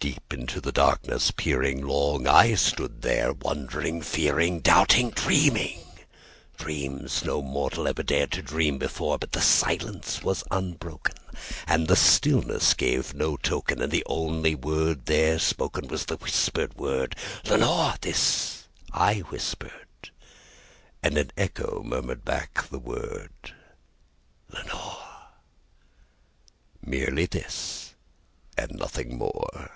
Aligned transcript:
Deep 0.00 0.32
into 0.32 0.60
that 0.60 0.74
darkness 0.76 1.32
peering, 1.32 1.84
long 1.84 2.28
I 2.28 2.54
stood 2.54 3.02
there 3.02 3.32
wondering, 3.32 4.00
fearing, 4.00 4.60
Doubting, 4.60 5.10
dreaming 5.10 5.80
dreams 6.56 7.24
no 7.24 7.42
mortals 7.42 7.88
ever 7.88 8.04
dared 8.04 8.30
to 8.32 8.40
dream 8.40 8.78
before; 8.78 9.18
But 9.18 9.32
the 9.32 9.40
silence 9.42 10.22
was 10.22 10.44
unbroken, 10.52 11.16
and 11.66 11.88
the 11.88 11.96
stillness 11.96 12.72
gave 12.74 13.12
no 13.12 13.36
token, 13.38 13.82
And 13.82 13.90
the 13.92 14.04
only 14.06 14.54
word 14.54 15.04
there 15.06 15.38
spoken 15.38 15.88
was 15.88 16.04
the 16.06 16.16
whispered 16.16 16.76
word, 16.78 17.14
"Lenore?"This 17.44 18.64
I 18.92 19.14
whispered, 19.18 20.10
and 21.02 21.18
an 21.18 21.32
echo 21.36 21.82
murmured 21.84 22.24
back 22.24 22.68
the 22.70 22.78
word, 22.78 23.34
"Lenore:"Merely 24.50 27.26
this 27.26 27.92
and 28.56 28.70
nothing 28.70 29.18
more. 29.18 29.72